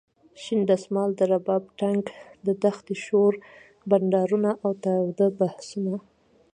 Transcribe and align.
شین 0.41 0.61
دسمال 0.69 1.09
،د 1.15 1.19
رباب 1.31 1.63
ټنګ 1.79 2.03
د 2.45 2.47
دښتې 2.63 2.95
شور 3.05 3.33
،بنډارونه 3.89 4.49
اوتاوده 4.65 5.27
بحثونه. 5.39 5.97